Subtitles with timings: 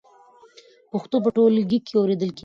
[0.91, 2.39] پښتو په ټولګي کې اورېدل کېږي.